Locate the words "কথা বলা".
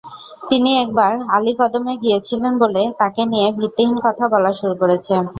4.05-4.51